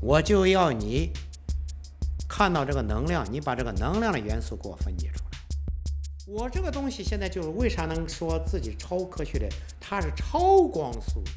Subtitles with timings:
[0.00, 1.12] 我就要你
[2.26, 5.30] 看到这个能量，你把这个能量的元素给我分解出来。
[6.26, 9.46] 我这个东西现在就是为啥能说自己超科学的？
[9.78, 11.30] 它是超光速的。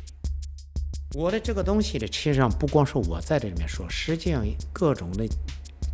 [1.15, 5.27] 我的这个东西呢，实际上不光是我在这里面说，实际上各种的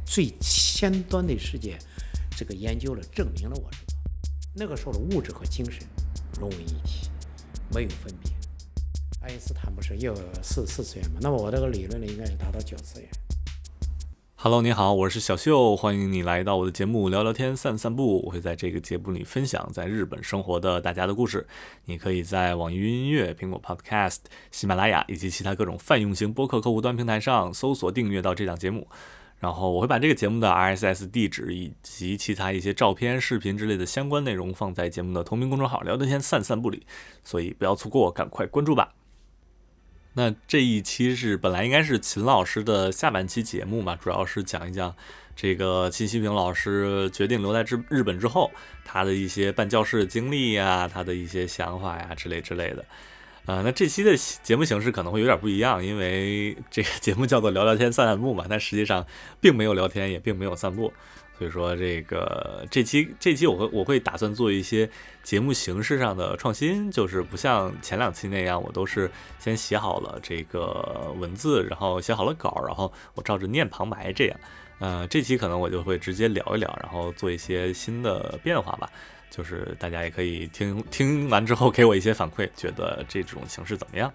[0.06, 1.78] 最尖端的世界，
[2.38, 3.94] 这个研究了证明了我这个。
[4.54, 5.82] 那个时候的物质和精神
[6.40, 7.10] 融为一体，
[7.74, 8.32] 没有分别。
[9.22, 11.20] 爱因斯坦不是又四四次元吗？
[11.22, 13.10] 那么我这个理论呢，应该是达到九次元。
[14.36, 18.24] Hello，你好，我是小秀，欢迎你来到我的节目聊聊天、散散步。
[18.26, 21.46] 我会在这个节目里分享在日本生活的大家的故事。
[21.84, 24.20] 你可以在网易云音乐、苹果 Podcast、
[24.52, 28.88] 喜马拉雅以及其他各种泛用型播客客户端平台上搜索订阅到这档节目。
[29.40, 36.86] 然后我会把这个节目的 RSS 地址以及其他一些照片、视频之类的相关内容放在节目的同名公众号“聊聊天散散步”里，
[37.26, 38.94] 所以不要错过，赶快关注吧。
[40.14, 44.94] 那这一期是本来应该是秦老师的下半期节目嘛，主要是讲一讲
[45.36, 48.52] 这个秦希平老师决定留在日日本之后，
[48.84, 52.84] 他的一些办教室的经历呀，他的一些想法呀之类之类的。
[53.46, 59.06] 呃，那这期的节目形式可能会有点不一样，因为这个节目叫做聊聊天散散步嘛，但实际上
[59.40, 60.92] 并没有聊天，也并没有散步。
[61.40, 64.90] 所以说，这个这期这期我会我会打算做一些
[65.24, 69.10] 节目形式上的创新，就是不像前两期那样，我都是
[69.40, 74.38] 先写好了这个文字，然后写好了稿，然后我照着念旁白这样。
[74.80, 78.90] 呃，这期可能我就会直接聊一聊，然后做一些新的变化吧。
[79.30, 84.12] 就是大家也可以听听完之后给我一些反馈，觉得这种形式怎么样？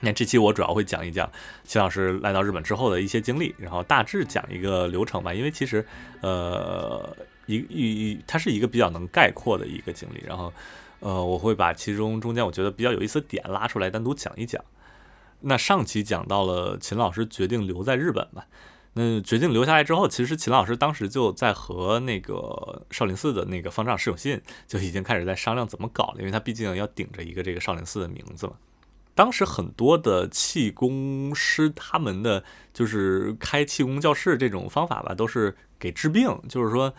[0.00, 1.30] 那这期我主要会讲一讲
[1.64, 5.32] 秦老师来到日本之后的一些经历，然后大致讲一个流程吧。
[5.32, 5.84] 因为其实，
[6.20, 7.16] 呃，
[7.46, 10.52] 一一一它是一个比较能概括的一个经历，然后，
[11.00, 14.62] 呃，我会把其中中间我觉得比较有意思的点拉出来单独讲一讲。
[15.40, 18.44] 那上期讲到了秦老师决定留在日本嘛，
[18.92, 28.52] 那决定留下来之后，其实秦老师当时就在和那个少林寺的那个方丈释永信就已经开始在商量怎么搞了，因为他毕竟要顶着一个这个少林寺的名字嘛。
[29.16, 32.44] 当时很多的气功师，他们的
[32.74, 36.92] 就是开气功教室这种方法吧，都是给治病，就是说，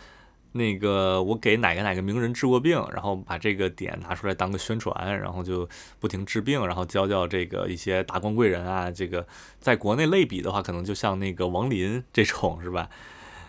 [0.53, 5.69] 那个我给哪个哪个名人治过病，然后把这个点拿出来当个宣传，然后就
[5.99, 9.27] 不停治病，然后教教这个一些达官贵人啊，这个
[9.59, 12.89] 在国内类比的话，可能就像那个王林这种是吧？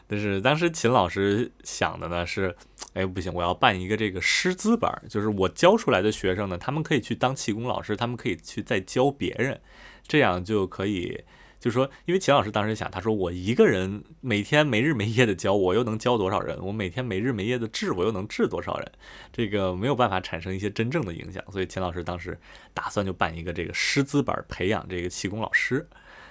[0.08, 2.56] 但是当时秦老师想的呢是，
[2.94, 9.60] 哎不行，我要办一个这个师资班，就是我教出来的学生呢，他们可以去当气功老师，他们可以去再教别人，
[10.06, 11.22] 这样就可以，
[11.60, 16.58] 就是说，因为秦老师当时想，他说我一个人每天没日没夜的教，我又能教多少人？
[16.64, 18.92] 我每天没日没夜的治，我又能治多少人？
[19.30, 22.38] 这个没有办法产生一些真正的影响，所以秦老师当时
[22.72, 25.86] 打算就办一个这个师资班，培养这个气功老师。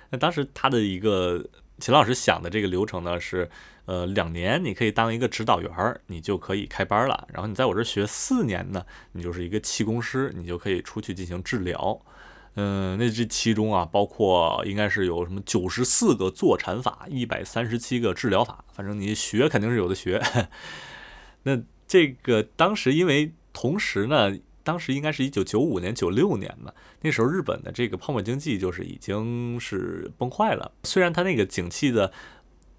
[0.10, 1.46] 那当时他的一个。
[1.80, 3.48] 秦老师想的这个流程呢是，
[3.86, 7.28] 呃，两年你可以当一个指导员儿，你就可以开班了。
[7.32, 12.02] 然后你在我这学四年呢，你就是一个气功师，你就可以出去进行治疗。
[12.56, 20.20] 嗯，那这其中啊，包括应该是有什么九十四个坐禅法，一百三十七个治疗法，反正你学肯定是有的学。
[21.44, 24.36] 那这个当时因为同时呢。
[24.68, 30.74] 当时应该是一九九五年、九六年吧，那时候日本的这个泡沫经济就是已经是崩坏了。
[30.84, 32.12] 虽然它那个景气的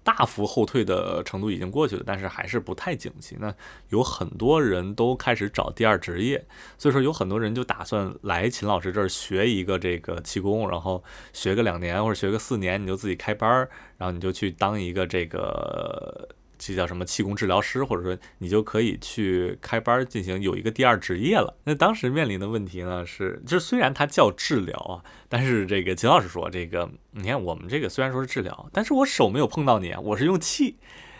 [0.03, 3.37] 大幅后退的程度已经过去了，但是还是不太景气。
[3.39, 3.51] 那
[3.89, 6.45] 有很多人都开始找第二职业，
[6.77, 13.67] 所以说有很多人就打算来秦老师这儿学一个这个气功，然后学个两年或者学个四年，你就自己开班儿，
[13.97, 16.29] 然后你就去当一个这个。
[16.59, 21.57] 这叫什么气功治疗师，或者说你就可以去开班进行有一个第二职业了。
[21.63, 30.75] 那当时面临的问题呢是，就虽然它叫治疗啊，但是这个秦老师说，这个你看我们这个虽然说是治疗，但是我手没有碰到你啊，我是用气，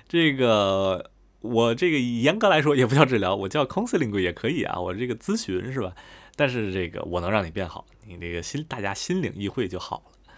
[0.09, 5.95] 这个我这个严格来说也不叫治疗，我叫 counseling 也可以啊，我这个咨询是吧？
[6.35, 10.33] 但是这个我能让你变好，你这个心大家心领意会就好了。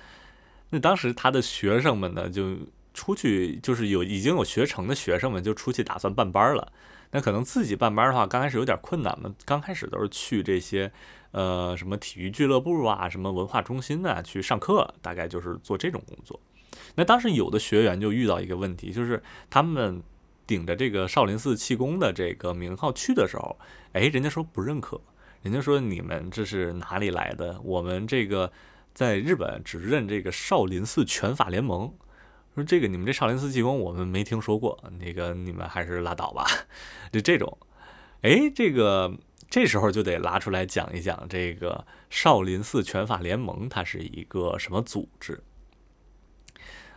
[0.70, 2.56] 那当时他的学生们呢就。
[2.94, 6.72] 出去就是有已经有学成的学生们就出去打算办班了，
[7.12, 9.34] 那可能自己办班的话，刚开始有点困难嘛。
[9.46, 10.92] 刚开始都是去这些
[11.32, 16.40] 呃什么体育俱乐部啊、什么文化中心啊去上课，大概就是做这种工作。
[16.96, 20.04] 那当时有的学员就遇到一个问题，就是他们
[20.46, 23.58] 顶着这个少林寺气功的这个名号去的时候，
[23.94, 25.00] 哎，人家说不认可，
[25.44, 27.60] 人家说你们这是哪里来的？
[27.64, 28.52] 我们这个
[28.94, 31.94] 在日本只认这个少林寺拳法联盟。
[32.56, 36.46] 说这个你们这少林寺济公我们没听说过，那个你们还是拉倒吧。
[37.12, 37.58] 就这种，
[38.22, 39.18] 哎，这个
[39.50, 45.42] 这时候就得拉出来讲一讲这个少林寺拳法联盟它是一个什么组织。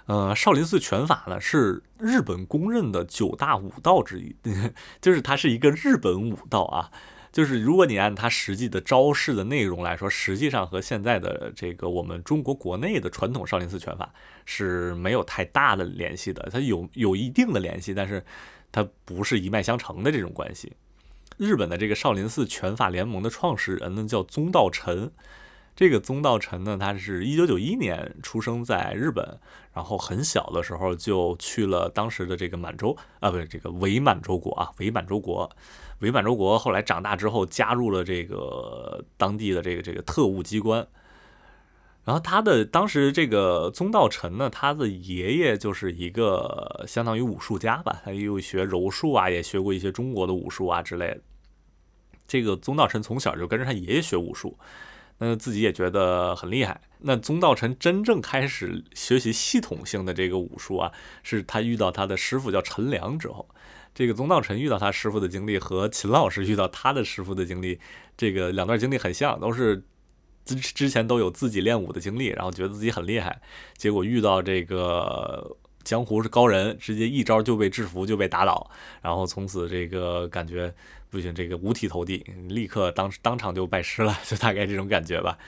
[0.07, 4.37] 呃，少林寺拳法呢是日本公认的九大武道之一，
[5.01, 6.91] 就是它是一个日本武道啊。
[7.35, 14.15] 就是如果你按它实际的招式的内容来说，实际上和现在的这个我们中国国内的传统少林寺拳法
[14.45, 16.49] 是没有太大的联系的。
[16.53, 18.25] 它有有一定的联系，但是
[18.71, 20.75] 它不是一脉相承的这种关系。
[21.37, 25.11] 日本的这个少林寺拳法联盟的创始人呢叫宗道臣。
[25.77, 29.41] 这个宗道臣呢，他是一九九一年出生在日本，
[29.73, 35.51] 然后很小的时候就去了当时的这个满洲啊，不是这个伪满洲国啊，伪满洲国，
[35.99, 36.57] 伪满洲国。
[36.57, 40.87] 后来长大之后加入了这个当地的这个这个特务机关。
[42.05, 51.21] 然后他的当时这个宗道臣呢，他的爷爷就是一个相当于武术家吧，他又学柔术啊，也学过一些中国的武术啊之类的。
[52.29, 54.57] 这个宗道臣从小就跟着他爷爷学武术。
[55.19, 56.81] 那自己也觉得很厉害。
[57.01, 63.49] 那宗道臣真正开始学习系统性的这个武术啊，是他遇到他的师傅叫陈良之后。
[63.95, 67.79] 这个宗道臣遇到他师傅的经历和秦老师遇到他的师傅的经历，
[68.17, 69.85] 这个两段经历很像，都是
[70.45, 73.41] 之之前都有自己练武的经历，然后觉得自己很厉害，
[73.77, 78.71] 结果遇到这个江湖是高人，直接一招就被制服，就被打倒，
[79.03, 80.75] 然后从此这个感觉。
[81.11, 85.39] 不行，这个五体投地，立刻当当场就拜师了，就大概这种感觉吧。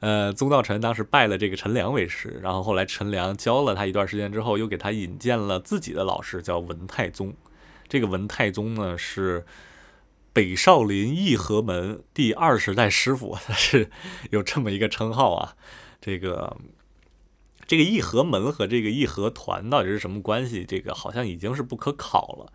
[0.00, 7.32] 呃，宗道臣当时拜了这个陈良为师，然后后来陈良教了他一段时间之后，又给他引荐了自己的老师，叫文太宗。
[7.86, 9.46] 这个文太宗呢是
[10.32, 13.88] 北少林义和门第二十代师傅，他 是
[14.30, 15.54] 有这么一个称号啊。
[16.00, 16.56] 这个
[17.66, 20.64] 这个义和门和这个义和团到底是什么关系？
[20.64, 22.52] 这个好像已经是不可考了。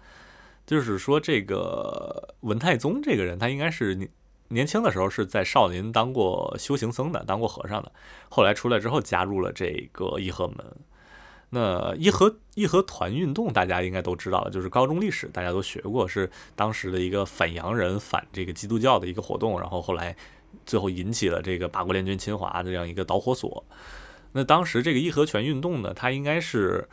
[0.65, 4.09] 就是说，这个文太宗这个人，他应该是年
[4.47, 7.91] 年轻的时候是在少林当过修行僧的，当过和尚的。
[8.29, 10.57] 后来出来之后，加入了这个义和门。
[11.49, 19.59] 那义和义和团运动，大家应该都知道，就是高中历史大家都学过，是当时的一个反洋人、反这个基督教的一个活动。
[19.59, 20.15] 然后后来
[20.65, 23.65] 最后引起了这个八国联军侵华这样一个导火索。
[24.33, 26.87] 那当时这个义和拳运动呢，它应该是。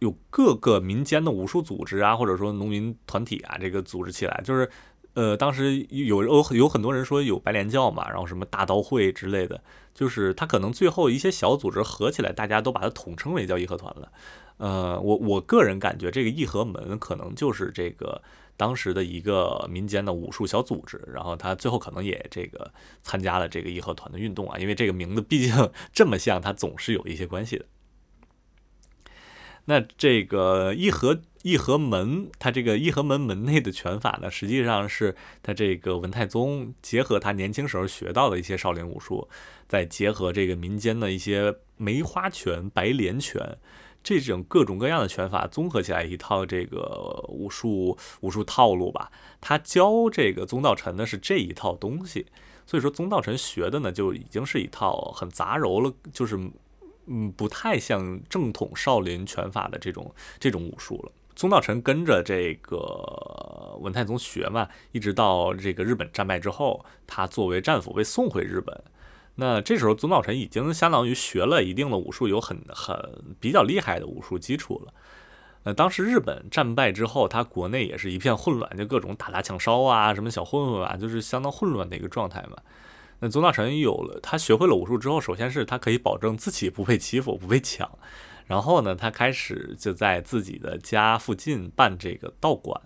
[0.00, 4.68] 有各个民间的武术组织啊，或者说农民团体啊，这个组织起来，就是，
[5.14, 9.62] 呃，当时有有有很多人说有白莲教嘛，然后什么大刀会之类的，
[9.94, 14.12] 就是它可能最后一些小组织合起来，大家都把它统称为叫义和团了。
[14.58, 18.20] 呃，我我个人感觉这个义和门可能就是这个
[18.60, 22.70] 当时的一个民间的武术小组织，然后他最后可能也这个
[23.00, 27.64] 参加了这个义和团的运动啊，因为这个名字毕竟 这么像，它总是有一些关系的。
[29.64, 39.26] 那这个义和义和门，他这个义和门门内的拳法呢，实际上是他这个文太宗结合他年轻时候学到的一些少林武术，
[39.68, 43.56] 再结合这个民间的一些梅花拳、白莲拳
[44.02, 49.10] 这种各种各样的拳法，综合起来一套这个武术武术套路吧。
[49.40, 52.26] 他教这个宗道臣的是这一套东西，
[52.66, 56.38] 所以说宗道臣学的呢，就已经是一套很杂糅了，就是。
[57.12, 61.10] 嗯，不太像正统少林拳法的这种这种武术了。
[61.34, 68.84] 宗道臣跟着这个文太宗学嘛，一直到这个日本战败之后，他作为战俘被送回日本。
[69.36, 72.96] 那这时候宗道臣已经相当于学了一定的武术，有很很
[73.40, 74.92] 比较厉害的武术基础了。
[75.62, 82.56] 呃，当时日本战败之后，他国内也是一片混乱，就各种打砸抢烧啊，什么小混混啊，就是相当混乱的一个状态嘛。
[83.20, 87.98] 那宗道臣有了，他学会了武术之后，首先是他可以保证自己不被欺负、不被抢，
[88.46, 92.80] 然后呢，他开始就在自己的家附近办这个道馆，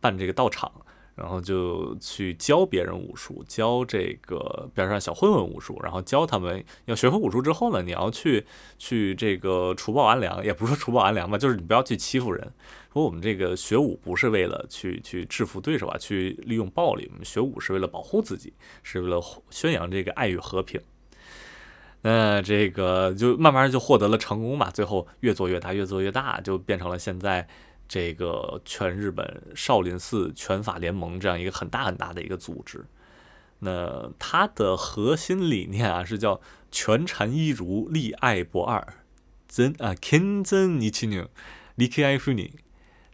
[0.00, 0.70] 办这个道场。
[1.14, 8.44] 然后就去教别人武术，教这个边上小混混武术，然后教他们要学会武术之后呢，你要去
[8.78, 12.52] 去这个除暴安良，也不是说除暴安良吧，就是你不要去欺负人。
[12.92, 18.52] 说我们这个学武不是为了去去制服对手啊，去利用暴力，我们学武是为了保护自己，
[18.82, 20.80] 是为了宣扬这个爱与和平。
[22.02, 27.46] 那这个就慢慢就获得了成功嘛，最后越做越大，越做越大，就变成了现在。
[27.86, 32.86] 这个全日本少林寺拳法联盟这样一个很大很大的一个组织，
[33.60, 38.84] 那它的核心理念啊是叫全禅一如，利爱不二，
[39.46, 41.28] 真啊天真一七零，
[41.76, 42.54] 利爱夫尼，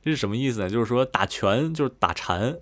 [0.03, 0.71] 这是什么意思呢？
[0.71, 2.59] 就是说打拳就是打禅，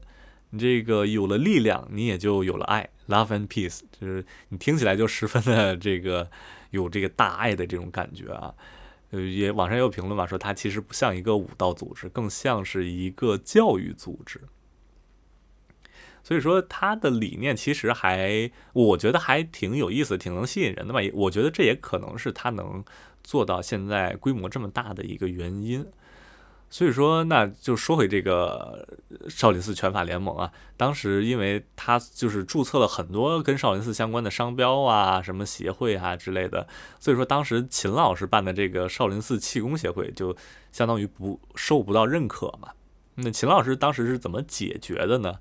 [0.51, 6.29] 你这个有了力量，你也就有了爱，love and peace，就是你听起来就十分的这个
[6.71, 8.55] 有这个大爱的这种感觉啊。
[9.11, 14.41] 呃，也网上也有评论嘛，说它其实不像一个武道组织，更像是一个教育组织。
[16.23, 21.01] 所以说，它的理念其实还，我觉得还挺有意思，挺能吸引人的吧。
[21.15, 22.85] 我觉得这也可能是它能
[23.23, 25.87] 做到现在规模这么大的一个原因。
[26.71, 28.87] 所以说，那就说回这个
[29.29, 36.69] 少林寺拳法联盟啊，当时因为他就是注册了很多跟少林寺相关的商标啊、什么协会啊之类的，
[37.01, 40.37] 所以说当时秦老师办的这个少林寺气功协会就
[40.71, 42.69] 相当于不受不到认可嘛。
[43.15, 45.37] 那秦老师当时是怎么解决的呢？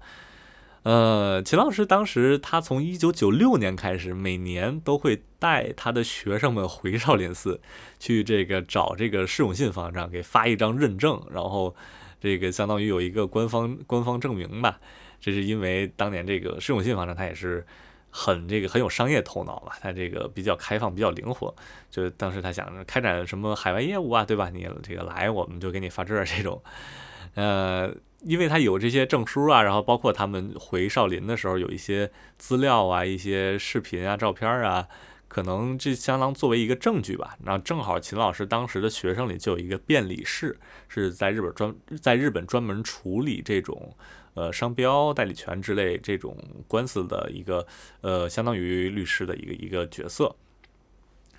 [0.88, 7.60] 呃，秦老师当时他从一九九六年开始，每年都会带他的学生们回少林寺，
[8.00, 11.76] 去这个找这个释永信方丈给发一张认证，然后
[12.22, 14.80] 这个相当于有一个官方官方证明吧。
[15.20, 17.66] 这是因为当年这个释永信方丈他也是
[18.10, 21.54] 很这个很有商业头脑嘛，他这个比较开放，比较灵活。
[21.92, 24.50] 就当时他想着开展什么海外业务啊，对吧？
[24.50, 26.64] 你这个来我们就给你发证这种，
[27.36, 27.94] 呃。
[28.22, 34.88] 因为他有这些证书啊，然后包括他们回少林的时候有一些资料啊、一些视频啊、照片啊，
[35.28, 37.38] 可能这相当作为一个证据吧。
[37.46, 43.96] 然后正好秦老师当时的学生里就有一个辩理士，是在日本专在日本专门处理这种
[44.34, 46.36] 呃商标代理权之类这种
[46.68, 47.66] 官司的一个
[48.02, 50.36] 呃相当于律师的一个一个角色。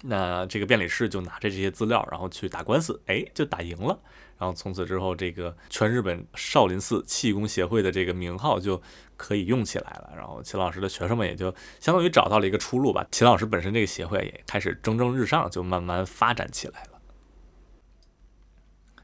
[0.02, 3.98] 那这个辩理士就拿着这些资料，然后去打官司，哎，就打赢了。
[4.38, 8.80] 然后从此之后，这个全日本少林寺气功协会的这个名号就
[9.16, 10.12] 可以用起来了。
[10.16, 13.04] 然后秦老师的学生们也就相当于找到了一个出路吧。
[13.10, 17.00] 秦老师本身这个协会也开始蒸蒸日上，就慢慢发展起来了。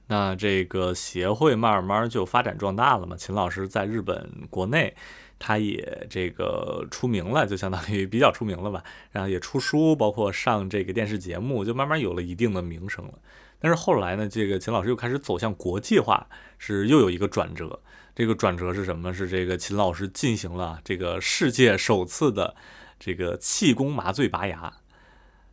[0.07, 3.17] 那这个协会慢慢就发展壮大了嘛。
[3.17, 4.95] 秦老师在日本国内，
[5.39, 8.83] 他也这个出名了，就相当于比较出名了吧。
[9.11, 13.15] 然后也出书，包括上这个电视节目，就慢慢有了一定的名声了。
[13.59, 16.27] 但是后来呢，这个秦老师又开始走向国际化，
[16.59, 17.81] 是又有一个转折。
[18.15, 19.13] 这个转折是什么？
[19.13, 22.55] 是这个秦老师进行了这个世界首次的
[22.99, 24.73] 这个气功麻醉拔牙。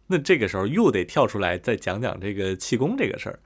[0.07, 3.39] 那这个时候又得跳出来再讲讲这个气功这个事儿。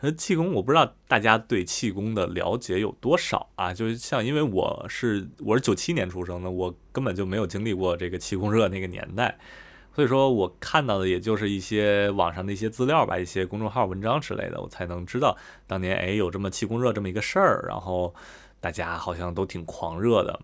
[0.00, 3.72] 呃，气功我不知道大家对气功的了解有多少啊？
[3.72, 9.38] 就是像因为我是我是九七年出生的，我根本就没有经历过这个气功热那个年代。
[9.94, 15.34] 所以说我看到的也就是一些网上的一些资料吧，一些公众号文章之类的，我才能知道
[15.66, 18.14] 当年哎有这么气功热这么一个事儿，然后
[18.60, 20.38] 大家好像都挺狂热的。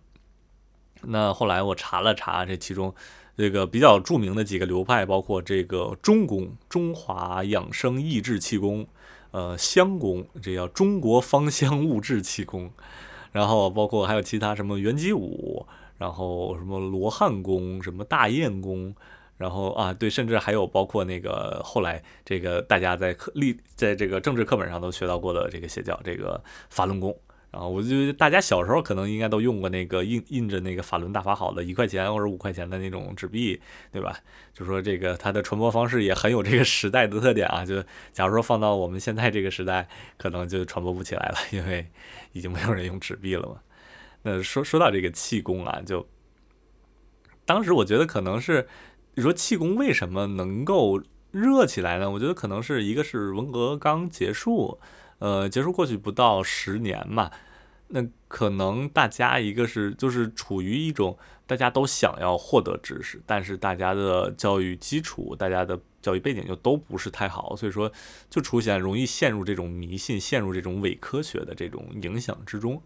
[1.02, 2.94] 那后来我查了查，这其中
[3.36, 8.86] 这个比较著名的几个流派，包括这个中功、中华养生益智气功，
[9.32, 12.70] 呃，香功，这叫中国芳香物质气功，
[13.32, 15.66] 然后包括还有其他什么元吉舞，
[15.98, 18.94] 然后什么罗汉功，什么大雁功。
[19.38, 27.16] 然后啊，对，甚至还有包括那个后来这个大家在课历在这个政治课本上都学到过的这个邪教，这个法轮功。
[27.52, 33.60] 然后我就大家小时候可能应该都用过那个印印着那个法轮大法好的一块钱或者五块钱的那种纸币，
[33.92, 34.18] 对吧？
[34.54, 37.64] 就说这个它的传播方式也很有这个时代的特点啊。
[37.64, 37.82] 就
[38.12, 41.86] 假如说放到我们现在这个时代，可能就传播不起来了，因为
[42.32, 43.56] 已经没有人用纸币了嘛。
[44.22, 46.06] 那说说到这个气功啊，就
[47.44, 48.66] 当时我觉得可能是。
[49.14, 50.98] 你说气功为什么能够
[51.32, 52.10] 热起来呢？
[52.10, 54.80] 我觉得可能是一个是文革刚结束，
[55.22, 57.30] 呃，结束过去不到十年嘛，
[57.86, 67.92] 那可能大家一个是就是处于一种大家都想要获得知识，但是大家的教育基础、大家的教育背景又都不是太好，所以说
[68.28, 72.82] 就出现容易陷入这种迷信、陷入这种伪科学的这种影响之中。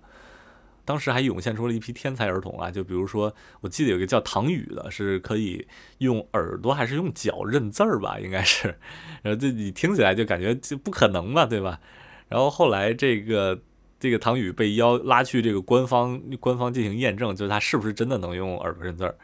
[0.85, 5.67] 当时还涌现出了一批天才儿童啊，就比如说，我记得有个叫唐宇的，是可以
[5.99, 8.79] 用耳朵还是用脚认字儿吧，应该是，
[9.25, 11.81] 然后这你听起来就感觉就不可能嘛，对吧？
[12.29, 13.61] 然后后来这个
[13.99, 19.17] 这个唐宇被邀拉去这个官方官方进行验证，就是他是不是真的能用耳朵认字儿。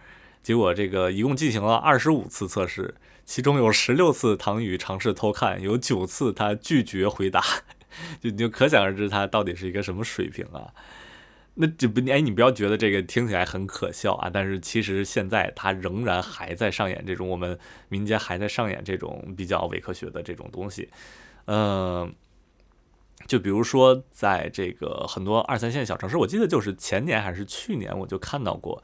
[0.42, 2.94] 结果这个一共进行了二十五次测试，
[3.24, 7.40] 其中有十六次唐宇尝试偷看，有九次他拒绝回答，
[8.20, 10.72] 就你就可想而知他到底是一个什么水平啊。
[11.54, 14.30] 那这不，哎，你不要觉得这个听起来很可笑啊！
[14.32, 17.58] 但是其实现在他仍然还在上演这种我们
[17.90, 20.88] 民间还在上演这种比较伪科学的这种东西。
[21.44, 22.10] 嗯，
[23.26, 28.82] 就比如说在这个很多二三线小城市，我记得就是前年还是去年，我就看到过，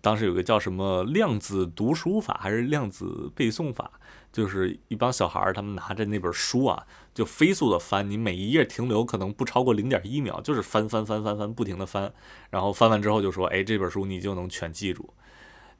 [0.00, 3.90] 当时有个叫什么量子读书法还是量子背诵法，
[4.32, 6.86] 就是一帮小孩儿他们拿着那本书啊。
[7.14, 12.12] 就飞速的翻，你每一页停留可能不超过零点一秒，就是翻翻翻翻翻，不停的翻，
[12.50, 15.12] 然后翻完之后就说，哎，这本书你就能全记住。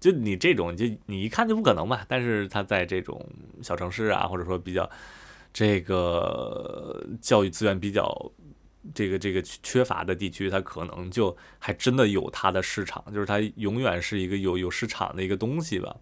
[0.01, 2.01] 就你这种，就你一看就不可能嘛。
[2.09, 3.25] 但是他在这种
[3.63, 4.91] 小城市啊，或者说比较
[5.53, 8.33] 这个教育资源比较
[8.95, 15.97] 这个这个缺乏的地区，它可能就还真的有它的市场，就是它永远是一个有有市场的一个东西吧。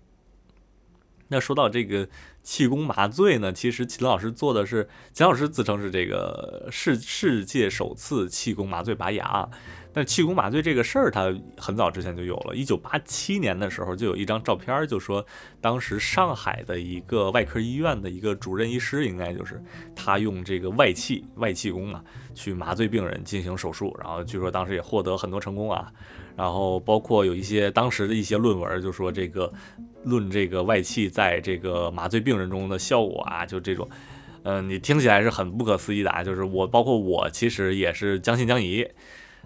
[1.28, 2.08] 那说到这个
[2.42, 9.48] 气功麻醉呢，其实秦老师做的是，秦老师自称是这个世世界首次气功麻醉拔牙。
[9.92, 12.54] 但气功麻醉这个事儿，他很早之前就有了。
[12.54, 15.24] 一九八七年的时候，就有一张照片，就说
[15.58, 19.58] 当时上海的一个外科医院的一个主任医师，应该就是
[19.94, 22.04] 他用这个外气外气功啊，
[22.34, 23.96] 去麻醉病人进行手术。
[23.98, 25.90] 然后据说当时也获得很多成功啊。
[26.36, 29.52] 然后包括有一些当时的一些论文，就说这个
[30.04, 33.88] 论这个外气在这个麻醉病人中的效果啊，就这种，
[34.42, 36.22] 嗯，你听起来是很不可思议的啊。
[36.22, 38.86] 就是我包括我其实也是将信将疑。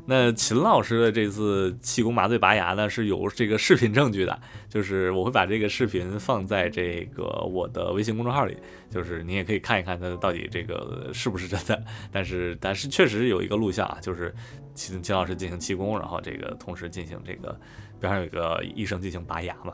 [0.07, 8.57] 那秦老师的这次气功麻醉拔牙呢，是有这个视频证据的，就是我会把这个视频放在这个我的微信公众号里，
[8.91, 11.81] 就是你也可以看一看它到底这个是不是真的。
[12.11, 14.35] 但是但是确实有一个录像啊，就是
[14.75, 17.57] 秦秦老师进行气功，然后这个同时进行这个
[18.01, 19.73] 边上有一个医生进行拔牙嘛。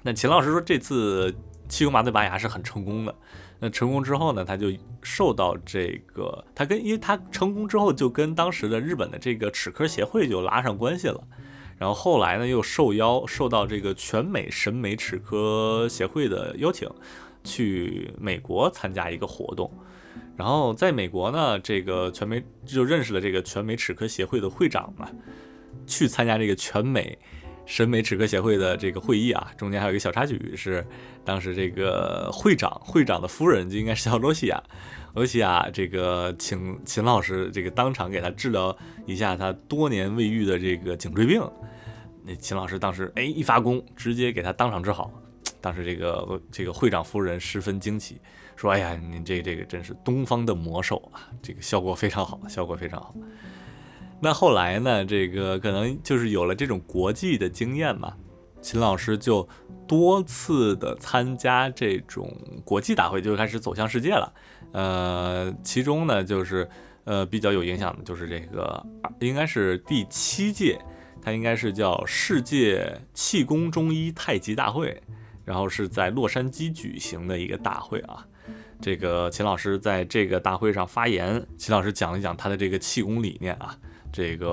[0.00, 1.34] 那秦老师说这次
[1.68, 3.14] 气功麻醉拔牙是很成功的。
[3.60, 4.72] 那成功之后呢，他就
[5.02, 11.20] 受到这个，他跟因为他成功之后，就跟当时的日本的这个齿科协会就拉上关系了。
[11.76, 16.88] 然后后来呢，又受邀受到这个全美审美齿科协会的邀请，
[17.42, 19.68] 去美国参加一个活动。
[20.36, 25.08] 然后在美国呢，这个全美就认识了这个全美齿科协会的会长嘛，
[25.84, 27.18] 去参加这个全美。
[27.68, 30.84] 审美齿科协会的这个会议啊，中间还有一个小插曲，是
[31.22, 34.60] 当时这个会长会长的夫人就应该是叫罗西亚，
[35.12, 41.42] 罗西亚这个请秦老师这个当场给他治疗一下他多年未愈的这个颈椎病。
[42.24, 45.12] 那秦老师当时哎一发功，直接给他当场治好。
[45.60, 48.18] 当时这个这个会长夫人十分惊奇，
[48.56, 53.14] 说：“哎呀，您这这个真是东方的魔手啊，这个效果非常好，效果非常好。”
[54.20, 55.04] 那后来呢？
[55.04, 58.12] 这个可能就是有了这种国际的经验嘛，
[58.60, 59.48] 秦老师就
[59.86, 64.32] 多次的参加这种国际大会，就开始走向世界了。
[64.72, 66.68] 呃，其中呢，就是
[67.04, 68.84] 呃比较有影响的，就是这个
[69.20, 70.76] 应该是第七届，
[71.22, 75.00] 它应该是叫世界气功中医太极大会，
[75.44, 78.26] 然后是在洛杉矶举行的一个大会啊。
[78.80, 83.78] 这个秦老师在这个大会上发言，秦老师讲一讲他的这个气功理念啊。
[84.12, 84.48] 这个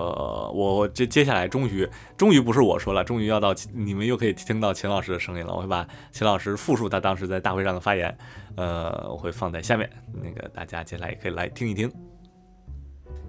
[0.53, 1.87] 我这接下来终于
[2.17, 5.53] 终于不是我说了，终于要到你们又可以听到秦老师的声音了。
[5.53, 8.17] 我会把秦老师复述他当时在大会上的发言，
[8.55, 11.91] 呃，我会放在下面，那个大家接下来也可以来听一听。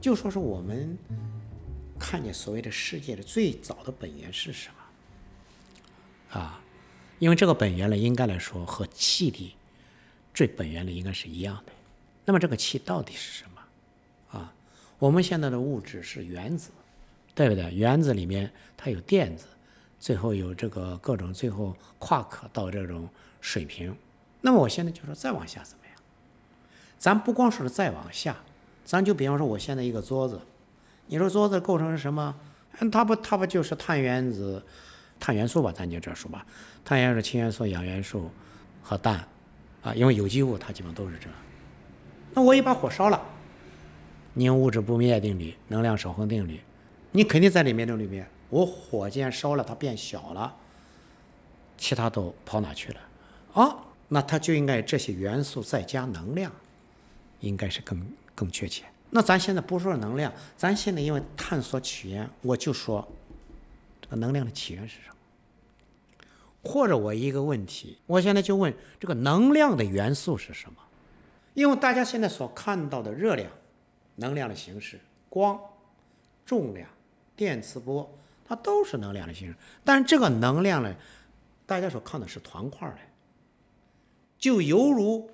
[0.01, 0.99] 就说是我们
[1.99, 4.69] 看见所谓的世界的最早的本源是什
[6.33, 6.61] 么啊？
[7.19, 9.57] 因为这个本源呢，应该来说和气的
[10.35, 11.73] 最本源的应该是一样的。
[12.25, 13.56] 那么这个气到底是什么？
[14.99, 16.71] 我们现在的物质是原子，
[17.35, 17.71] 对不对？
[17.75, 19.47] 原子里面它有电子，
[20.01, 23.09] 最后有这个各种，最后夸克到这种
[23.41, 23.95] 水平。
[24.41, 25.95] 那么我现在就说再往下怎么样？
[26.99, 28.37] 咱不光说是再往下，
[28.85, 30.41] 咱就比方说我现在一个桌子，
[31.07, 32.35] 你说桌子构成是什么？
[32.79, 34.63] 嗯它不它不就是碳原子、
[35.19, 35.73] 碳元素吧？
[35.73, 36.45] 咱就这说吧，
[36.85, 38.31] 碳元素、氢元素、氧元素
[38.83, 39.27] 和氮
[39.83, 41.29] 啊，因为有机物它基本都是这。
[42.33, 43.23] 那我一把火烧了。
[44.39, 46.61] 你物质不灭定律、能量守恒定律，
[47.11, 48.29] 你肯定在里面的里面。
[48.51, 50.55] 我火箭烧了，它变小了，
[51.79, 53.01] 其他都跑哪去了？
[53.55, 53.75] 啊，
[54.09, 56.53] 那它就应该这些元素再加能量，
[57.41, 58.85] 应该是更更确切。
[59.09, 63.09] 那咱现在不说能量，咱现在因为探索起源，我就说
[64.03, 65.17] 这个能量的起源是什么？
[66.63, 70.77] 或者我一个问题，我现在就问这个能量的元素是什么？
[71.55, 73.51] 因为大家现在所看到的热量。
[74.17, 75.59] 能量的形式，光、
[76.45, 76.89] 重量、
[77.37, 78.11] 电磁波，
[78.45, 79.57] 它都是能量的形式。
[79.85, 80.95] 但是这个能量呢，
[81.65, 82.99] 大家所看的是团块的，
[84.39, 85.31] 就犹如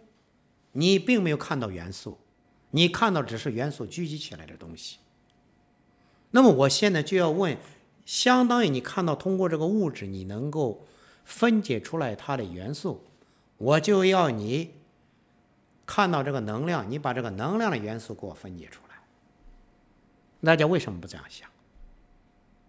[0.72, 2.18] 你并没有看到元素，
[2.70, 4.98] 你看到只是元素聚集起来的东西。
[6.32, 7.56] 那么我现在就要问，
[8.04, 10.86] 相当于你看到通过这个物质，你能够
[11.24, 13.04] 分解出来它的元素，
[13.58, 14.81] 我就要你。
[15.94, 18.96] 看到这个能量，你把这个能量的元素给我分解出来。
[20.42, 21.46] 大家为什么不这样想？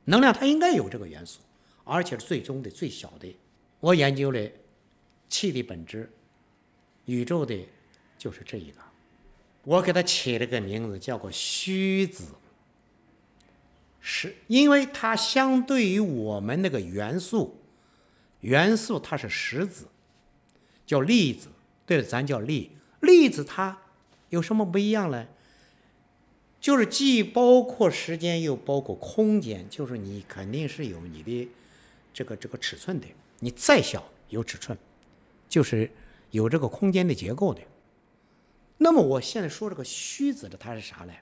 [0.04, 1.40] 能量它应该有这个元素，
[1.86, 3.34] 而且是最终的最小的。
[3.80, 4.52] 我研究了
[5.30, 6.12] 气的本质，
[7.06, 7.66] 宇宙的
[8.18, 8.82] 就是这一个。
[9.64, 12.26] 我给它起了个名字，叫做虚子，
[14.02, 17.58] 是因为它相对于我们那个元素，
[18.42, 19.88] 元素它是实子，
[20.86, 21.48] 叫粒子，
[21.86, 22.70] 对了，咱叫粒。
[23.04, 23.82] 粒子它
[24.30, 25.28] 有什么不一样呢？
[26.60, 31.50] 就是既包括时间又包括空间，就是你肯定是有你的
[32.14, 33.08] 这个这个尺寸的。
[33.40, 34.78] 你再小有尺寸，
[35.50, 35.92] 就是
[36.32, 37.62] 有这个空间的结构的。
[38.78, 41.14] 那么我现在说这个虚子的它是啥呢？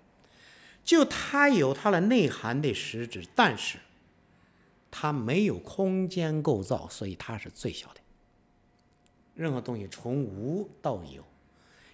[0.83, 3.79] 就它有它的内涵的实质，但是
[4.91, 8.01] 它没有空间构造，所以它是最小的。
[9.33, 11.23] 任何东西从无到有，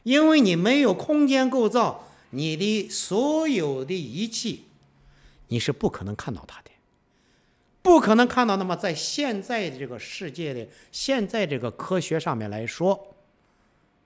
[0.08, 4.64] 因为你没有空间构造，你的所有的仪器，
[5.50, 6.72] 你是不可能看到它的，
[7.82, 8.56] 不可能看到。
[8.56, 13.16] 那么在现在的这个世界的现在这个科学上面来说，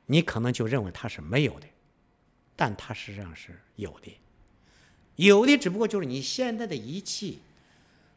[0.08, 1.68] 你可能就认为它是没有的，
[2.56, 4.18] 但它实际上是有的。
[5.18, 7.42] 有的只不过就是你现在的仪器，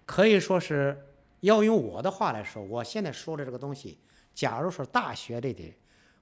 [0.07, 0.99] 可以说是
[1.41, 3.99] 要用我的话来说，我现在说的这个东西。
[4.35, 5.71] 假如说大学里的，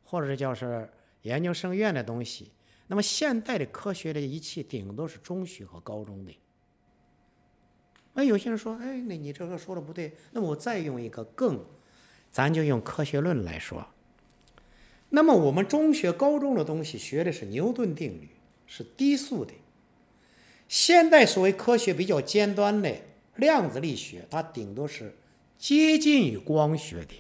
[0.03, 0.90] 或者是叫是
[1.22, 2.50] 研究生院的东西，
[2.87, 6.38] 那么现代的科学的仪器顶多是中学和高中的。
[8.14, 10.12] 那有些人说，哎，那你这个说的不对。
[10.32, 11.64] 那么我再用一个更，
[12.30, 13.87] 咱就用科学论来说。
[15.08, 18.28] 那么我们中学、高中的东西学的是牛顿定律，
[18.66, 19.52] 是低速的。
[20.68, 22.94] 现代所谓科学比较尖端的
[23.37, 25.14] 量子力学，它顶多是
[25.56, 27.14] 接近于光学的。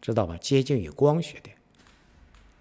[0.00, 0.36] 知道吧？
[0.38, 1.50] 接近于光学的，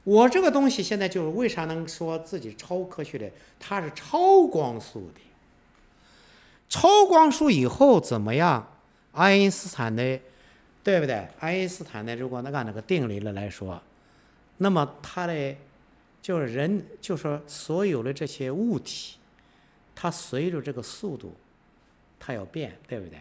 [0.03, 3.29] 我这个东西现在就是为啥能说自己超科学的？
[3.59, 5.21] 它是超光速的，
[6.67, 8.75] 超光速以后怎么样？
[9.11, 10.19] 爱因斯坦的，
[10.83, 11.27] 对不对？
[11.39, 13.81] 爱因斯坦的，如果那按那个定理的来说，
[14.57, 15.55] 那么它的
[16.21, 19.17] 就是人，就说所有的这些物体，
[19.93, 21.35] 它随着这个速度，
[22.17, 23.19] 它要变，对不对？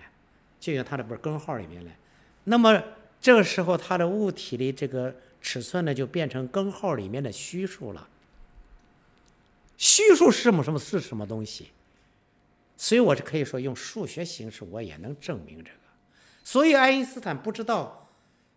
[0.61, 1.97] 就像它的不是根号里面来，
[2.45, 2.83] 那么。
[3.21, 8.09] 这个时候，它的物体的这个尺寸呢，就变成根号里面的虚数了。
[9.77, 10.63] 虚数是什么？
[10.63, 11.69] 什么是什么东西？
[12.77, 15.79] 所以我是可以说用数学形式，我也能证明这个。
[16.45, 18.09] 所以爱因斯坦不知道，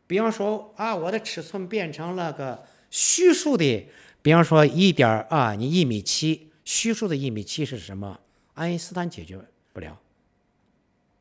[0.07, 3.87] 比方说啊，我的尺寸变成了个虚数的，
[4.21, 8.19] 比方说一点啊，你一米七，虚数的一米七是什么？
[8.53, 9.39] 爱因斯坦解决
[9.73, 9.99] 不了。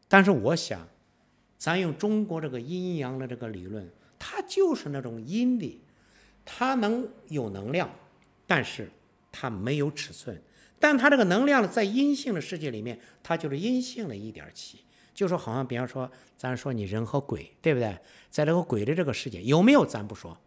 [0.08, 0.88] 但是我想。
[1.58, 3.86] 咱用中国这个阴阳的这个理论，
[4.22, 5.80] 它就是那种阴的，
[6.44, 7.90] 它能有能量，
[8.46, 8.88] 但是
[9.32, 10.40] 它没有尺寸。
[10.78, 14.80] 但它这个能量呢，在阴性的世界里面，它就是阴性的一点七。
[15.14, 17.98] 就说好像，比方说，咱说你人和鬼，对不对？
[18.28, 20.38] 在这个鬼的这个世界有没有咱不说，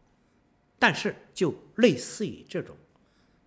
[0.77, 2.77] 但是就类似于这种，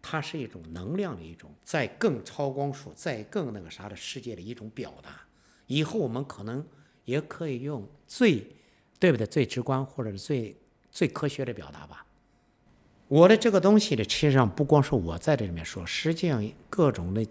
[0.03, 5.23] 它是一种能量的一种，在更超光速、在更那个啥的世界的一种表达。
[5.69, 6.67] 以后我们可能。
[7.07, 8.45] 也可以用最，
[8.99, 9.27] 对不对？
[9.27, 10.57] 最直观或者是最
[10.91, 12.05] 最科学的表达吧。
[13.09, 17.27] 我的这个东西呢，实上不光是我在这里面说，实际上各种的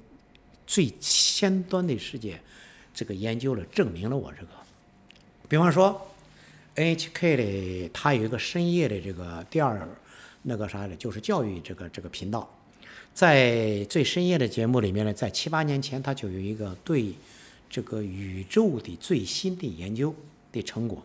[0.65, 2.39] 最尖端的世界，
[2.93, 4.49] 这个研究了证明了我这个。
[5.49, 5.99] 比方说
[6.75, 9.87] ，NHK 的它有一个深夜的这个第二
[10.41, 12.49] 那个啥的，就是教育这个这个频道，
[13.13, 17.13] 在最深夜的节目里面呢，在七八年前，它就有一个对。
[17.67, 20.15] 这个宇宙的最新的研究
[20.53, 21.03] 的成果，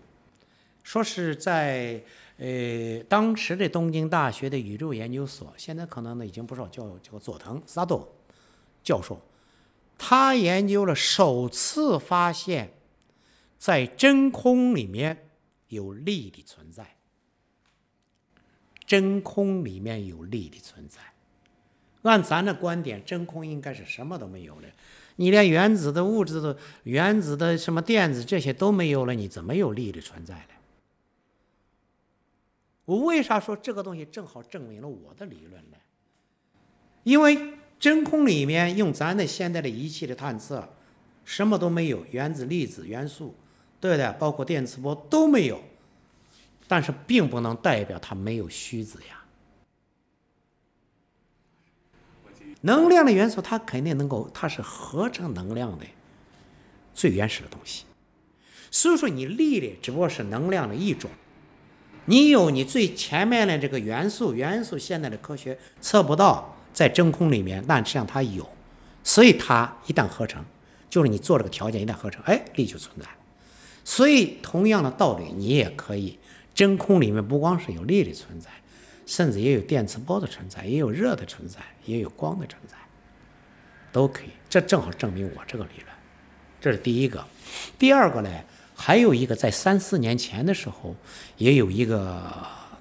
[0.82, 2.02] 说是在
[2.38, 8.08] 呃当时的东京大学的宇宙研究所，现在可能呢已经不少叫叫佐藤萨多
[8.82, 9.20] 教授，
[9.98, 12.72] 他研究了首次发现，
[13.58, 15.28] 在真空里面
[15.68, 16.96] 有力的存在，
[18.86, 21.00] 真空里面有力的存在，
[22.02, 24.68] 按咱的观点，真空应该是什么都没有的。
[25.16, 30.54] 你连原子的物质的原子的什么电子这些都没有了，你怎么有力的存在呢？
[32.90, 35.76] 我为啥说这个东西正好证明了我的理论呢？
[37.04, 40.68] 因为真空里面用咱的现在的仪器的探测，
[41.24, 43.36] 什么都没有，原子、粒子、元素，
[43.78, 44.12] 对不对？
[44.18, 45.62] 包括电磁波都没有，
[46.66, 49.22] 但是并不能代表它没有虚子呀。
[52.62, 55.86] 能量的元素，它肯定能够，它是合成能量的
[56.92, 57.84] 最原始的东西。
[58.68, 61.08] 所以说，你力的只不过是能量的一种。
[62.10, 68.44] 你有你最前面的这个元素，元素现在的科学测不到在真空里面，但实际上它有。
[69.04, 70.44] 所以它一旦合成，
[70.90, 73.06] 就是你做这个条件一旦合成，哎，力就存在。
[73.84, 76.18] 所以同样的道理，你也可以，
[76.52, 78.50] 真空里面不光是有力的存在。
[79.06, 82.76] 甚至也有电磁波的存在，也有热的存在，也有光的存在，
[83.92, 84.30] 都可以。
[84.48, 85.86] 这正好证明我这个理论。
[86.60, 87.24] 这是第一个。
[87.78, 88.30] 第二个呢，
[88.82, 90.96] 还有一个在三四年前的时候，
[91.36, 92.18] 也有一个，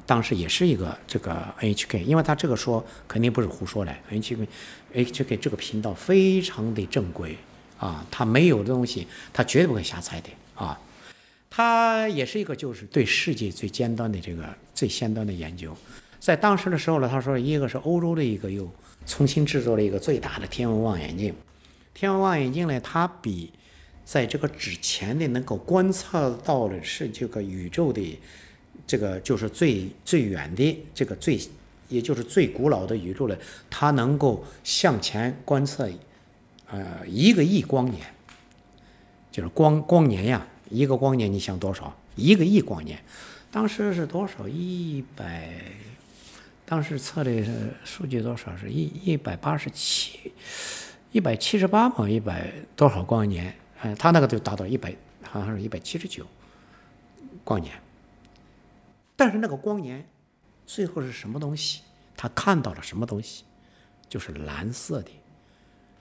[0.05, 7.35] 当时也是一个这个 NHK，因为他这个说肯定不是胡说的，NHK，NHK 这个频道非常的正规
[7.77, 10.79] 啊，他没有的东西，他绝对不会瞎猜的啊。
[11.49, 15.75] 他也是一个就是对世界最尖端的这个最先端的研究。
[16.17, 18.71] 在当时的时候呢，他说一个是欧洲的一个又
[19.05, 21.35] 重新制作了一个最大的天文望远镜。
[21.93, 23.51] 天文望远镜呢，它比
[24.09, 28.19] 在这个之前的能够观测到的是这个宇宙的
[28.87, 31.39] 这个就是最最远的这个最
[31.89, 33.37] 也就是最古老的宇宙呢，
[33.69, 35.87] 它能够向前观测
[36.65, 38.03] 呃一个亿光年，
[39.31, 41.95] 就是光光年呀，一个光年你想多少？
[42.15, 42.99] 一个亿光年，
[43.51, 44.47] 当时是多少？
[44.47, 45.51] 一百。
[46.65, 47.43] 当时测的
[47.83, 48.57] 数据多少？
[48.57, 50.31] 是一一百八十七，
[51.11, 53.53] 一百七十八嘛，一百多少光年？
[53.81, 56.25] 嗯，他那个就达到一百，好像是一百七十九
[57.43, 57.73] 光年。
[59.15, 60.07] 但是那个光年
[60.65, 61.81] 最后是什么东西？
[62.15, 63.43] 他看到了什么东西？
[64.09, 65.11] 就是蓝色的，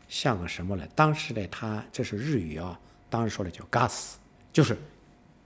[0.08, 0.86] 像个什么呢？
[0.94, 4.14] 当时的他这是日语啊，当时说的叫 gas，
[4.52, 4.76] 就是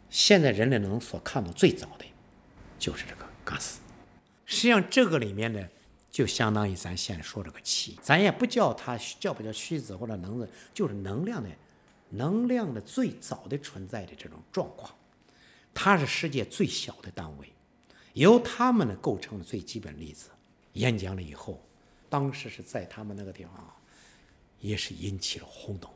[0.08, 2.04] 现在人类能所看到最早的，
[2.78, 3.76] 就是这个 gas。
[4.46, 5.66] 实际上，这个里面呢，
[6.10, 11.48] 就相当于咱现在说这个气，咱也不叫它叫不叫虚子或者能子，就是能量的，
[12.14, 14.94] 能量的最早的存在的这种状况，
[15.72, 17.50] 它是世界最小的单位，
[18.12, 20.28] 由它们呢构成了最基本粒子。
[20.74, 21.60] 演讲了以后，
[22.08, 23.52] 当时是在他们那个地方，
[24.60, 25.90] 也是引起了轰动。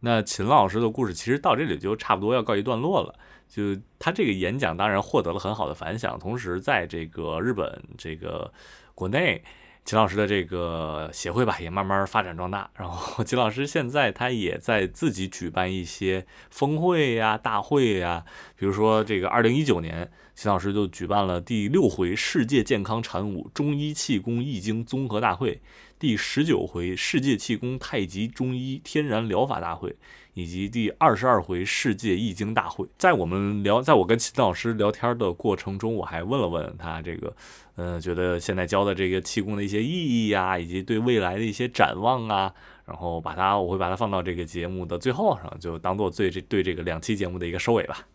[0.00, 3.16] 那秦老师的故事其实到这里就差不多要告一段落了。
[3.48, 8.52] 就他这个演讲当然获得了很好的反响，同时在这个日本这个
[8.94, 9.44] 国内，
[9.84, 12.70] 秦老师的这个协会吧也慢慢发展壮大。
[12.76, 18.24] 然后 秦老师现在他也在自己举办一些峰会呀、大会呀，
[18.56, 25.60] 比如说这个二零一九年，秦老师就举办了第六回世界健康禅武中医气功易经综合大会，
[25.98, 29.96] 第十九回世界气功太极中医天然疗法大会。
[30.34, 37.36] 以及第二十二回世界易经大会，在我们聊，在我跟秦老师聊天的过程中，我还问了问他这个，
[37.76, 42.54] 呃，觉得现在教的这个气功的一些意义呀，以及对未来的一些展望啊，
[42.86, 48.06] 然后把它，我会把它放到这个节目的最后上，就当做最这对这个两期节目的一个收尾吧。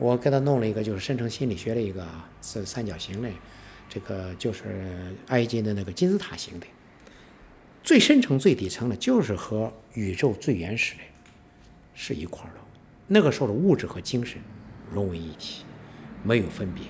[0.00, 2.04] 我给他弄了一个就是深层心理学的一个
[2.42, 3.30] 是三角形的，
[3.88, 6.66] 这个就是埃及的那个金字塔形的，
[7.84, 11.02] 最深层最底层的，就是和宇宙最原始的。
[11.96, 12.60] 是一块儿的，
[13.08, 14.38] 那个时候的物质和精神
[14.92, 15.64] 融为一体，
[16.22, 16.84] 没有分别。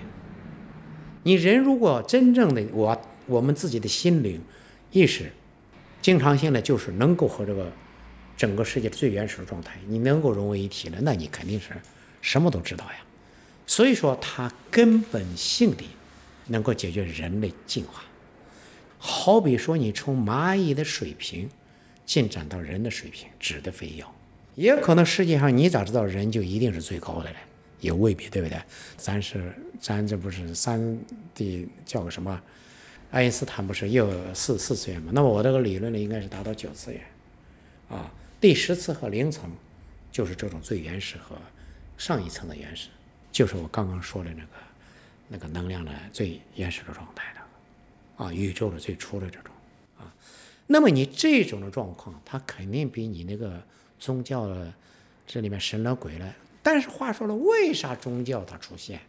[1.23, 4.43] 你人如果真正的我我们自己的心灵
[4.91, 5.33] 意识，
[6.03, 7.73] 经常性的就是能够和这个
[8.37, 11.71] 整个世界的最原始的状态，你能够融为一体了，那你肯定是
[12.21, 12.99] 什么都知道呀。
[13.67, 15.85] 所以说，它根本性的
[16.49, 18.03] 能够解决人类进化。
[18.99, 21.49] 好比说，你从蚂蚁的水平
[22.05, 24.16] 进展到人的水平，指的非要。
[24.57, 27.37] 也可能世界上你咋知道人就一定是最高的嘞？
[27.79, 28.59] 也未必，对不对？
[28.97, 30.99] 咱是咱这不是三
[31.35, 32.43] D 叫个什么？
[33.11, 35.13] 爱因斯坦不是又四四次元吗？
[35.15, 37.01] 那么我这个理论呢，应该是达到九次元，
[37.91, 39.51] 啊，第十次和零层
[40.11, 41.37] 就是这种最原始和
[41.99, 42.89] 上一层的原始，
[43.31, 44.49] 就是我刚刚说的那个
[45.29, 49.53] 那个能量的最原始的状态的，啊，宇宙的最初的这种
[49.99, 50.13] 啊。
[50.67, 53.63] 那么你这种的状况，它肯定比你那个。
[53.99, 54.75] 宗教了，
[55.27, 56.35] 这里面神了鬼了。
[56.63, 59.01] 但是话说了，为啥宗教它出现？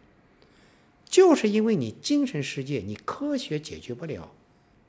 [1.04, 4.30] 就是因为你精神世界，你科学解决不了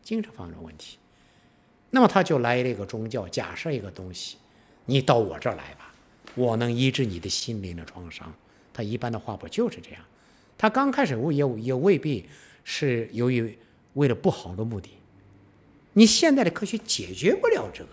[0.04, 0.98] 精神方面的问题，
[1.90, 4.38] 那么他就来了一个宗教，假设一个东西，
[4.86, 5.94] 你到我这儿来吧，
[6.36, 8.34] 我能医治你的心灵的创伤。
[8.74, 10.02] 他一般的话不就是这样？
[10.58, 12.28] 他刚开始也也未必
[12.66, 13.58] 是由于
[13.94, 14.90] 为了不好的目的。
[15.94, 17.90] 你现在的科学解决不了这个，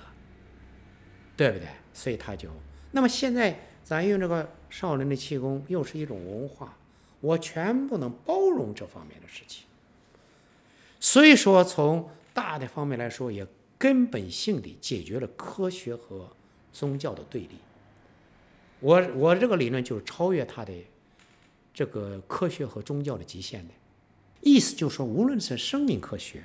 [1.37, 1.69] 对不对？
[1.96, 2.50] 所以他就，
[2.92, 6.76] 那么现在咱用这个少林的气功，又是一种文化，
[7.22, 9.64] 我全部能包容这方面的事情。
[11.00, 13.46] 所以说，从大的方面来说，也
[13.78, 16.28] 根本性的解决了科学和
[16.70, 17.56] 宗教的对立。
[18.80, 20.74] 我我这个理论就是超越它的
[21.72, 23.72] 这个科学和宗教的极限的，
[24.42, 26.42] 意思就是说，无论是生命科学，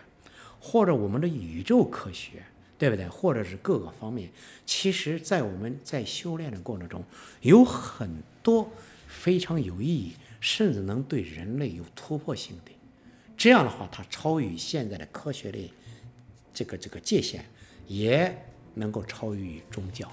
[0.62, 2.42] 或者我们的宇宙科学。
[2.82, 3.08] 对不对？
[3.08, 4.28] 或者是各个方面，
[4.66, 7.04] 其实，在我们在修炼的过程中，
[7.42, 8.10] 有很
[8.42, 8.68] 多
[9.08, 12.72] 非常有意义，甚至能对人类有突破性的。
[13.38, 15.72] 这样的话，它超越现在的科学的
[16.52, 17.42] 这个这个界限，
[17.86, 18.36] 也
[18.74, 20.12] 能够超越宗教，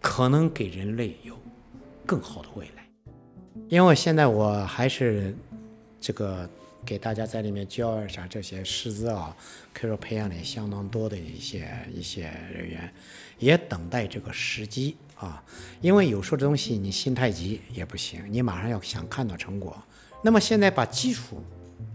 [0.00, 1.36] 可能给人类有
[2.06, 2.88] 更好的未来。
[3.68, 5.36] 因为现在我还是
[6.00, 6.48] 这个
[6.86, 9.36] 给大家在里面教一下这些师资啊，
[9.74, 12.22] 可以说培养了相当多的一些一些
[12.54, 12.90] 人员，
[13.38, 15.42] 也等待这个时机啊。
[15.80, 19.76] 因为有时候这东西你心太急也不行，你马上要想看到成果。
[20.22, 21.44] 那么现在把基础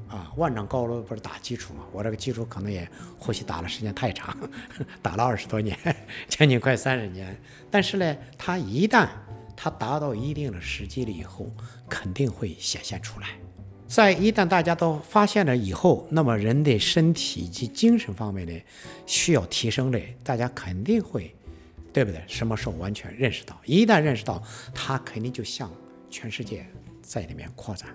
[0.10, 1.86] 啊，万丈高楼不是打基础嘛？
[1.94, 4.38] 我这个基础可能也或许打了时间太长，
[5.02, 5.78] 打了二十多年，
[6.28, 7.36] 将近快三十年。
[7.72, 9.08] 但是呢，它一旦
[9.56, 11.50] 它达到一定的时机了以后，
[11.90, 13.30] 肯定会显现出来。
[13.92, 18.54] 在一旦大家都发现了以后，那么人的身体以及精神方面的
[19.06, 21.36] 需要提升的，大家肯定会，
[21.92, 22.24] 对不对？
[22.26, 23.60] 什么时候完全认识到？
[23.66, 24.42] 一旦认识到，
[24.74, 25.70] 它肯定就向
[26.10, 26.66] 全世界
[27.02, 27.90] 在里面扩展。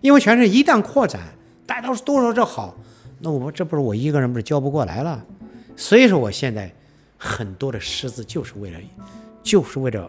[0.00, 1.20] 因为全世界一旦扩展，
[1.66, 2.72] 大家都都说这好，
[3.18, 5.26] 那我这不是我一个人不是教不过来了？
[5.74, 6.72] 所以说我现在
[7.18, 8.78] 很多的师资就是为了，
[9.42, 10.08] 就是为了。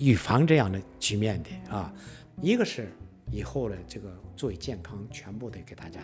[0.00, 1.94] 预防这样的局面的啊，
[2.40, 2.92] 一个是
[3.32, 6.00] 以后的这个作为健康全部得给大家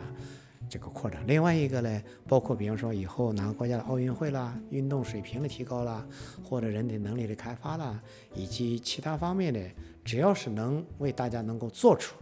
[0.68, 6.04] 这个扩展，另外一个呢，包括比方说以后哪个国家的奥运会啦，运动水平的提高啦，
[6.42, 8.02] 或者人体能力的开发啦，
[8.34, 9.60] 以及其他方面的，
[10.04, 12.16] 只要是能为大家能够做出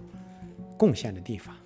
[0.76, 1.56] 贡献的地方，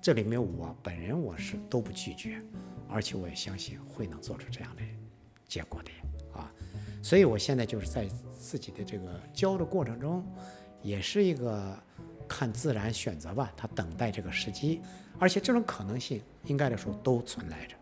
[0.00, 2.40] 这里面我本人我是都不拒绝，
[2.88, 4.82] 而且我也相信会能做出这样的
[5.48, 5.90] 结果的
[6.38, 6.52] 啊，
[7.02, 8.06] 所以我现在就是在。
[8.42, 10.22] 自己的这个教的过程中，
[10.82, 11.78] 也是一个
[12.32, 14.80] 看自然选择吧，他等待这个时机，
[15.18, 17.76] 而且这种可能性应该来说都存在着。